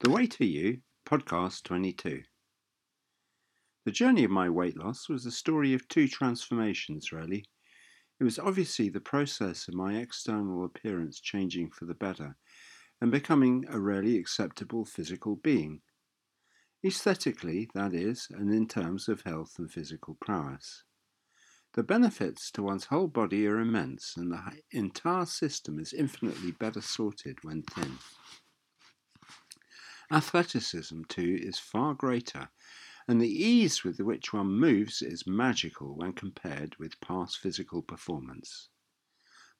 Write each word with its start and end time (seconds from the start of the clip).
The 0.00 0.10
Way 0.10 0.26
to 0.26 0.44
You, 0.44 0.82
Podcast 1.06 1.62
22. 1.62 2.24
The 3.84 3.92
journey 3.92 4.24
of 4.24 4.30
my 4.30 4.50
weight 4.50 4.76
loss 4.76 5.08
was 5.08 5.24
a 5.24 5.30
story 5.30 5.72
of 5.72 5.86
two 5.86 6.08
transformations, 6.08 7.12
really. 7.12 7.44
It 8.18 8.24
was 8.24 8.38
obviously 8.38 8.88
the 8.88 9.00
process 9.00 9.68
of 9.68 9.74
my 9.74 9.98
external 9.98 10.64
appearance 10.64 11.20
changing 11.20 11.70
for 11.70 11.84
the 11.84 11.94
better 11.94 12.36
and 13.00 13.12
becoming 13.12 13.64
a 13.68 13.78
really 13.78 14.18
acceptable 14.18 14.84
physical 14.84 15.36
being. 15.36 15.80
Aesthetically, 16.84 17.70
that 17.74 17.94
is, 17.94 18.26
and 18.30 18.52
in 18.52 18.66
terms 18.66 19.08
of 19.08 19.22
health 19.22 19.54
and 19.58 19.70
physical 19.70 20.18
prowess. 20.20 20.82
The 21.74 21.84
benefits 21.84 22.50
to 22.50 22.64
one's 22.64 22.86
whole 22.86 23.08
body 23.08 23.46
are 23.46 23.60
immense, 23.60 24.14
and 24.16 24.32
the 24.32 24.60
entire 24.72 25.26
system 25.26 25.78
is 25.78 25.92
infinitely 25.92 26.50
better 26.50 26.80
sorted 26.80 27.38
when 27.42 27.62
thin. 27.62 27.98
Athleticism, 30.14 31.02
too, 31.08 31.40
is 31.42 31.58
far 31.58 31.92
greater, 31.92 32.48
and 33.08 33.20
the 33.20 33.28
ease 33.28 33.82
with 33.82 33.98
which 33.98 34.32
one 34.32 34.46
moves 34.46 35.02
is 35.02 35.26
magical 35.26 35.96
when 35.96 36.12
compared 36.12 36.76
with 36.76 37.00
past 37.00 37.38
physical 37.38 37.82
performance. 37.82 38.68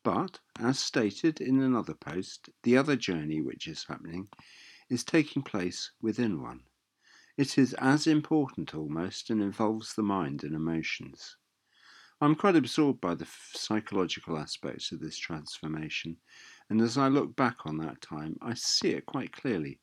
But, 0.04 0.38
as 0.56 0.78
stated 0.78 1.40
in 1.40 1.60
another 1.60 1.94
post, 1.94 2.50
the 2.62 2.76
other 2.76 2.94
journey 2.94 3.40
which 3.40 3.66
is 3.66 3.82
happening 3.88 4.28
is 4.88 5.02
taking 5.02 5.42
place 5.42 5.90
within 6.00 6.40
one. 6.40 6.62
It 7.36 7.58
is 7.58 7.74
as 7.74 8.06
important 8.06 8.76
almost 8.76 9.30
and 9.30 9.42
involves 9.42 9.96
the 9.96 10.04
mind 10.04 10.44
and 10.44 10.54
emotions. 10.54 11.36
I'm 12.20 12.36
quite 12.36 12.54
absorbed 12.54 13.00
by 13.00 13.16
the 13.16 13.26
psychological 13.54 14.38
aspects 14.38 14.92
of 14.92 15.00
this 15.00 15.18
transformation, 15.18 16.18
and 16.70 16.80
as 16.80 16.96
I 16.96 17.08
look 17.08 17.34
back 17.34 17.66
on 17.66 17.78
that 17.78 18.00
time, 18.00 18.36
I 18.40 18.54
see 18.54 18.90
it 18.90 19.04
quite 19.04 19.32
clearly. 19.32 19.80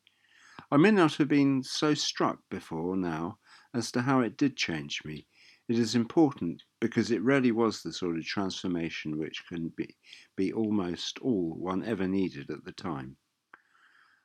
I 0.73 0.77
may 0.77 0.91
not 0.91 1.15
have 1.15 1.27
been 1.27 1.63
so 1.63 1.93
struck 1.93 2.39
before 2.49 2.95
now 2.95 3.39
as 3.73 3.91
to 3.91 4.03
how 4.03 4.21
it 4.21 4.37
did 4.37 4.55
change 4.55 5.03
me. 5.03 5.27
It 5.67 5.77
is 5.77 5.95
important 5.95 6.63
because 6.79 7.11
it 7.11 7.21
really 7.21 7.51
was 7.51 7.83
the 7.83 7.91
sort 7.91 8.17
of 8.17 8.23
transformation 8.25 9.17
which 9.17 9.45
can 9.47 9.69
be, 9.75 9.95
be 10.37 10.53
almost 10.53 11.19
all 11.19 11.55
one 11.55 11.83
ever 11.83 12.07
needed 12.07 12.49
at 12.49 12.63
the 12.63 12.71
time. 12.71 13.17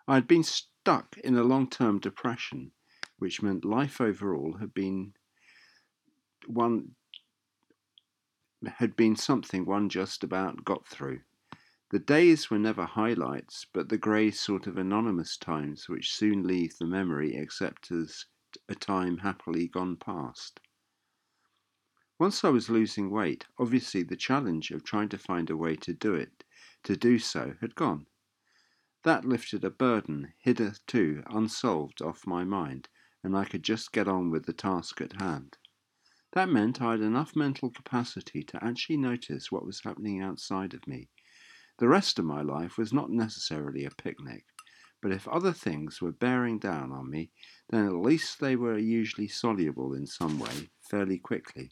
I 0.07 0.15
had 0.15 0.29
been 0.29 0.45
stuck 0.45 1.19
in 1.19 1.37
a 1.37 1.43
long 1.43 1.69
term 1.69 1.99
depression, 1.99 2.71
which 3.19 3.43
meant 3.43 3.65
life 3.65 4.01
overall 4.01 4.59
had 4.59 4.73
been 4.73 5.15
one 6.47 6.95
had 8.79 8.97
been 8.97 9.17
something 9.17 9.65
one 9.65 9.89
just 9.89 10.23
about 10.25 10.65
got 10.65 10.87
through. 10.87 11.21
The 11.91 12.01
days 12.01 12.51
were 12.51 12.59
never 12.59 12.85
highlights, 12.85 13.65
but 13.73 13.91
the 13.91 13.97
grey 13.97 14.33
sort 14.33 14.67
of 14.67 14.77
anonymous 14.77 15.37
times 15.37 15.89
which 15.89 16.13
soon 16.13 16.45
leave 16.45 16.77
the 16.79 16.85
memory 16.85 17.37
except 17.37 17.93
as 17.93 18.27
a 18.69 18.75
time 18.75 19.19
happily 19.19 19.69
gone 19.69 19.97
past. 19.97 20.59
Once 22.19 22.43
I 22.43 22.49
was 22.49 22.69
losing 22.69 23.09
weight, 23.09 23.47
obviously 23.57 24.03
the 24.03 24.17
challenge 24.17 24.73
of 24.73 24.83
trying 24.83 25.09
to 25.11 25.17
find 25.19 25.49
a 25.49 25.57
way 25.57 25.77
to 25.77 25.95
do 25.95 26.13
it, 26.13 26.43
to 26.83 26.97
do 26.97 27.21
so, 27.21 27.55
had 27.61 27.77
gone. 27.77 28.09
That 29.05 29.25
lifted 29.25 29.65
a 29.65 29.71
burden 29.71 30.35
hitherto 30.39 31.23
unsolved 31.27 32.03
off 32.03 32.27
my 32.27 32.43
mind, 32.43 32.89
and 33.23 33.37
I 33.37 33.45
could 33.45 33.63
just 33.63 33.93
get 33.93 34.09
on 34.09 34.31
with 34.31 34.47
the 34.47 34.53
task 34.53 35.01
at 35.01 35.21
hand. 35.21 35.57
That 36.33 36.49
meant 36.49 36.83
I 36.83 36.91
had 36.93 37.01
enough 37.01 37.37
mental 37.37 37.71
capacity 37.71 38.43
to 38.43 38.65
actually 38.65 38.97
notice 38.97 39.53
what 39.53 39.65
was 39.65 39.83
happening 39.83 40.21
outside 40.21 40.75
of 40.75 40.89
me 40.89 41.11
the 41.79 41.89
rest 41.89 42.19
of 42.19 42.25
my 42.25 42.43
life 42.43 42.79
was 42.79 42.93
not 42.93 43.11
necessarily 43.11 43.85
a 43.85 43.91
picnic, 43.91 44.45
but 45.03 45.13
if 45.13 45.29
other 45.29 45.53
things 45.53 46.01
were 46.01 46.13
bearing 46.13 46.59
down 46.59 46.91
on 46.91 47.11
me, 47.11 47.31
then 47.71 47.87
at 47.87 47.95
least 47.95 48.41
they 48.41 48.57
were 48.57 48.79
usually 48.79 49.29
soluble 49.29 49.93
in 49.93 50.07
some 50.07 50.39
way 50.39 50.71
fairly 50.81 51.19
quickly. 51.19 51.71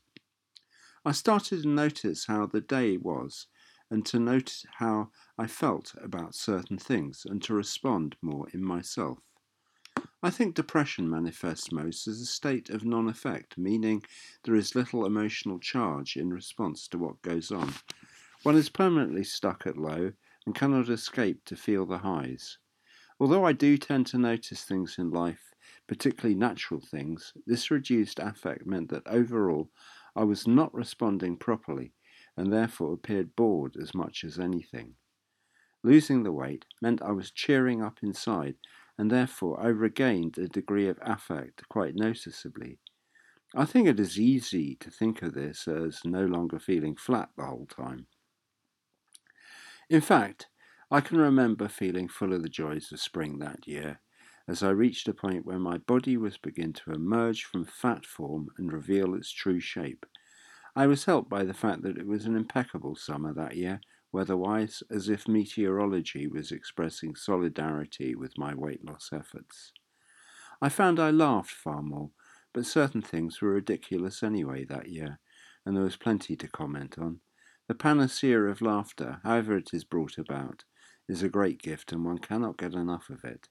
I 1.05 1.13
started 1.13 1.63
to 1.63 1.69
notice 1.69 2.27
how 2.27 2.47
the 2.47 2.61
day 2.61 2.97
was, 2.97 3.47
and 3.91 4.05
to 4.07 4.19
note 4.19 4.63
how 4.79 5.11
I 5.39 5.47
felt 5.47 5.95
about 6.03 6.35
certain 6.35 6.79
things, 6.79 7.27
and 7.29 7.43
to 7.43 7.55
respond 7.55 8.17
more 8.23 8.48
in 8.51 8.64
myself. 8.64 9.19
I 10.23 10.31
think 10.31 10.55
depression 10.55 11.09
manifests 11.09 11.70
most 11.70 12.09
as 12.09 12.20
a 12.20 12.27
state 12.27 12.70
of 12.70 12.85
non 12.85 13.09
affect, 13.09 13.59
meaning 13.59 14.03
there 14.45 14.55
is 14.55 14.75
little 14.75 15.05
emotional 15.05 15.59
charge 15.59 16.17
in 16.17 16.33
response 16.33 16.89
to 16.89 16.98
what 16.98 17.20
goes 17.20 17.51
on, 17.51 17.75
one 18.45 18.55
is 18.55 18.69
permanently 18.69 19.25
stuck 19.25 19.67
at 19.67 19.77
low 19.77 20.13
and 20.47 20.55
cannot 20.55 20.89
escape 20.89 21.45
to 21.47 21.57
feel 21.57 21.85
the 21.85 21.99
highs. 21.99 22.59
Although 23.21 23.45
I 23.45 23.53
do 23.53 23.77
tend 23.79 24.07
to 24.09 24.19
notice 24.19 24.65
things 24.65 24.99
in 24.99 25.11
life, 25.11 25.55
particularly 25.89 26.37
natural 26.37 26.81
things, 26.81 27.35
this 27.47 27.71
reduced 27.73 28.21
affect 28.21 28.67
meant 28.67 28.91
that 28.91 29.07
overall 29.09 29.73
I 30.15 30.25
was 30.25 30.47
not 30.47 30.73
responding 30.75 31.37
properly 31.39 31.95
and 32.37 32.53
therefore 32.53 32.93
appeared 32.93 33.35
bored 33.37 33.77
as 33.77 33.95
much 33.95 34.25
as 34.25 34.39
anything. 34.39 34.97
Losing 35.85 36.25
the 36.25 36.33
weight 36.33 36.67
meant 36.83 37.03
I 37.03 37.13
was 37.13 37.31
cheering 37.31 37.83
up 37.83 38.03
inside 38.03 38.59
and 38.99 39.11
therefore 39.11 39.61
I 39.61 39.69
regained 39.69 40.39
a 40.39 40.49
degree 40.49 40.89
of 40.89 40.99
affect 41.03 41.69
quite 41.69 41.95
noticeably. 41.95 42.81
I 43.55 43.65
think 43.67 43.89
it 43.89 44.01
is 44.01 44.21
easy 44.21 44.77
to 44.77 44.91
think 44.91 45.23
of 45.23 45.35
this 45.35 45.69
as 45.69 46.05
no 46.05 46.27
longer 46.27 46.59
feeling 46.59 46.97
flat 46.97 47.31
the 47.37 47.47
whole 47.47 47.67
time. 47.67 48.09
In 49.90 50.00
fact, 50.00 50.48
I 50.90 51.00
can 51.00 51.18
remember 51.18 51.68
feeling 51.68 52.08
full 52.08 52.33
of 52.33 52.42
the 52.42 52.48
joys 52.48 52.90
of 52.92 53.00
spring 53.00 53.39
that 53.39 53.67
year, 53.67 54.00
as 54.48 54.62
I 54.62 54.70
reached 54.70 55.08
a 55.08 55.14
point 55.14 55.45
where 55.45 55.58
my 55.58 55.78
body 55.78 56.17
was 56.17 56.39
beginning 56.39 56.74
to 56.74 56.92
emerge 56.92 57.45
from 57.45 57.64
fat 57.64 58.06
form 58.06 58.48
and 58.58 58.72
reveal 58.72 59.14
its 59.14 59.30
true 59.30 59.61
shape. 59.61 60.06
I 60.77 60.86
was 60.86 61.05
helped 61.05 61.30
by 61.30 61.45
the 61.45 61.55
fact 61.55 61.83
that 61.83 61.98
it 61.98 62.06
was 62.06 62.27
an 62.27 62.36
impeccable 62.36 62.96
summer 62.96 63.33
that 63.34 63.56
year, 63.56 63.80
weather-wise, 64.12 64.83
as 64.90 65.08
if 65.08 65.28
meteorology 65.28 66.27
was 66.27 66.52
expressing 66.52 67.14
solidarity 67.14 68.14
with 68.14 68.39
my 68.39 68.55
weight 68.55 68.84
loss 68.84 69.11
efforts. 69.12 69.72
I 70.62 70.68
found 70.68 71.01
I 71.01 71.11
laughed 71.11 71.51
far 71.51 71.83
more, 71.83 72.11
but 72.52 72.66
certain 72.66 73.02
things 73.02 73.40
were 73.40 73.51
ridiculous 73.51 74.22
anyway 74.22 74.64
that 74.64 74.89
year, 74.89 75.18
and 75.66 75.77
there 75.77 75.84
was 75.84 75.96
plenty 75.96 76.36
to 76.36 76.48
comment 76.48 76.96
on. 76.98 77.20
The 77.67 77.75
panacea 77.75 78.42
of 78.42 78.61
laughter, 78.61 79.20
however 79.23 79.57
it 79.57 79.73
is 79.73 79.85
brought 79.85 80.19
about, 80.19 80.64
is 81.08 81.23
a 81.23 81.30
great 81.30 81.63
gift 81.63 81.92
and 81.92 82.05
one 82.05 82.19
cannot 82.19 82.58
get 82.58 82.75
enough 82.75 83.08
of 83.08 83.25
it. 83.25 83.48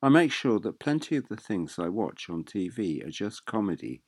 I 0.00 0.08
make 0.08 0.32
sure 0.32 0.58
that 0.60 0.78
plenty 0.78 1.16
of 1.16 1.28
the 1.28 1.36
things 1.36 1.78
I 1.78 1.88
watch 1.88 2.30
on 2.30 2.44
TV 2.44 3.04
are 3.06 3.10
just 3.10 3.44
comedy 3.44 4.02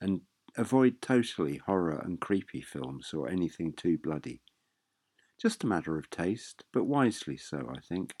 and 0.00 0.20
avoid 0.56 1.00
totally 1.00 1.56
horror 1.56 1.98
and 1.98 2.20
creepy 2.20 2.60
films 2.60 3.14
or 3.14 3.28
anything 3.28 3.72
too 3.72 3.96
bloody. 3.96 4.42
Just 5.38 5.64
a 5.64 5.66
matter 5.66 5.96
of 5.96 6.10
taste, 6.10 6.64
but 6.72 6.84
wisely 6.84 7.38
so, 7.38 7.70
I 7.74 7.80
think. 7.80 8.14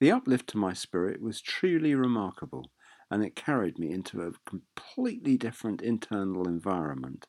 The 0.00 0.10
uplift 0.10 0.48
to 0.50 0.58
my 0.58 0.72
spirit 0.72 1.20
was 1.20 1.40
truly 1.40 1.94
remarkable, 1.94 2.70
and 3.10 3.24
it 3.24 3.36
carried 3.36 3.78
me 3.78 3.92
into 3.92 4.22
a 4.22 4.32
completely 4.46 5.36
different 5.36 5.80
internal 5.80 6.46
environment 6.46 7.26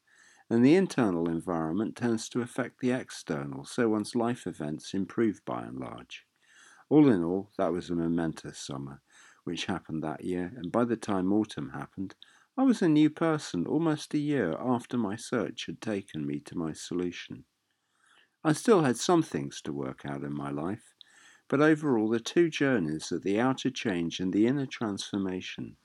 and 0.49 0.65
the 0.65 0.75
internal 0.75 1.29
environment 1.29 1.95
tends 1.95 2.27
to 2.29 2.41
affect 2.41 2.79
the 2.79 2.91
external, 2.91 3.63
so 3.65 3.87
one's 3.89 4.15
life 4.15 4.47
events 4.47 4.93
improve 4.93 5.43
by 5.45 5.63
and 5.63 5.79
large. 5.79 6.25
All 6.89 7.07
in 7.09 7.23
all, 7.23 7.51
that 7.57 7.71
was 7.71 7.89
a 7.89 7.95
momentous 7.95 8.57
summer, 8.57 9.01
which 9.43 9.65
happened 9.65 10.03
that 10.03 10.23
year, 10.23 10.51
and 10.55 10.71
by 10.71 10.85
the 10.85 10.97
time 10.97 11.31
autumn 11.31 11.69
happened, 11.69 12.15
I 12.57 12.63
was 12.63 12.81
a 12.81 12.89
new 12.89 13.09
person 13.09 13.67
almost 13.67 14.13
a 14.13 14.17
year 14.17 14.57
after 14.59 14.97
my 14.97 15.15
search 15.15 15.67
had 15.67 15.81
taken 15.81 16.25
me 16.25 16.39
to 16.41 16.57
my 16.57 16.73
solution. 16.73 17.45
I 18.43 18.53
still 18.53 18.83
had 18.83 18.97
some 18.97 19.21
things 19.21 19.61
to 19.61 19.73
work 19.73 20.01
out 20.03 20.23
in 20.23 20.33
my 20.33 20.49
life, 20.49 20.95
but 21.47 21.61
overall 21.61 22.09
the 22.09 22.19
two 22.19 22.49
journeys 22.49 23.11
of 23.11 23.21
the 23.21 23.39
outer 23.39 23.69
change 23.69 24.19
and 24.19 24.33
the 24.33 24.47
inner 24.47 24.65
transformation 24.65 25.77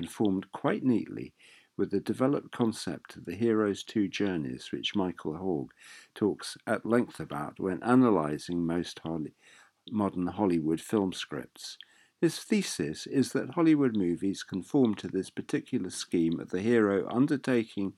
conformed 0.00 0.50
quite 0.52 0.82
neatly 0.82 1.34
with 1.76 1.90
the 1.90 2.00
developed 2.00 2.50
concept 2.50 3.16
of 3.16 3.26
the 3.26 3.34
hero's 3.34 3.84
two 3.84 4.08
journeys, 4.08 4.72
which 4.72 4.96
Michael 4.96 5.34
Hauge 5.34 5.68
talks 6.14 6.56
at 6.66 6.86
length 6.86 7.20
about 7.20 7.60
when 7.60 7.82
analysing 7.82 8.66
most 8.66 8.98
modern 9.90 10.26
Hollywood 10.26 10.80
film 10.80 11.12
scripts. 11.12 11.76
His 12.18 12.38
thesis 12.38 13.06
is 13.06 13.32
that 13.32 13.50
Hollywood 13.50 13.94
movies 13.94 14.42
conform 14.42 14.94
to 14.94 15.08
this 15.08 15.28
particular 15.28 15.90
scheme 15.90 16.40
of 16.40 16.48
the 16.48 16.62
hero 16.62 17.06
undertaking 17.10 17.92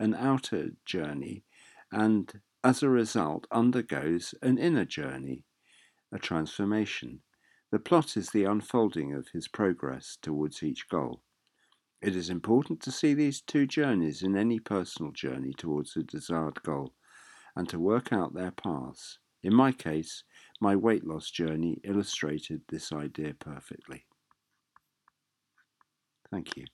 an 0.00 0.12
outer 0.14 0.70
journey 0.84 1.44
and, 1.92 2.40
as 2.64 2.82
a 2.82 2.88
result, 2.88 3.46
undergoes 3.52 4.34
an 4.42 4.58
inner 4.58 4.84
journey, 4.84 5.44
a 6.10 6.18
transformation. 6.18 7.20
The 7.70 7.78
plot 7.78 8.16
is 8.16 8.30
the 8.30 8.44
unfolding 8.44 9.14
of 9.14 9.28
his 9.28 9.46
progress 9.46 10.18
towards 10.20 10.60
each 10.60 10.88
goal. 10.88 11.22
It 12.04 12.16
is 12.16 12.28
important 12.28 12.82
to 12.82 12.92
see 12.92 13.14
these 13.14 13.40
two 13.40 13.66
journeys 13.66 14.22
in 14.22 14.36
any 14.36 14.60
personal 14.60 15.10
journey 15.10 15.54
towards 15.54 15.96
a 15.96 16.02
desired 16.02 16.62
goal 16.62 16.92
and 17.56 17.66
to 17.70 17.80
work 17.80 18.12
out 18.12 18.34
their 18.34 18.50
paths. 18.50 19.18
In 19.42 19.54
my 19.54 19.72
case, 19.72 20.22
my 20.60 20.76
weight 20.76 21.06
loss 21.06 21.30
journey 21.30 21.80
illustrated 21.82 22.60
this 22.68 22.92
idea 22.92 23.32
perfectly. 23.32 24.04
Thank 26.30 26.58
you. 26.58 26.66